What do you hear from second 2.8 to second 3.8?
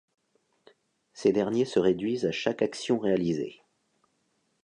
réalisée.